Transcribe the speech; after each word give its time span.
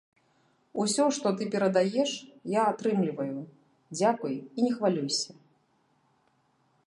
Усё, 0.83 1.03
што 1.17 1.27
ты 1.41 1.47
перадаеш, 1.55 2.11
я 2.53 2.61
атрымліваю, 2.71 3.39
дзякуй 3.99 4.35
і 4.41 4.59
не 4.69 4.75
хвалюйся. 4.79 5.31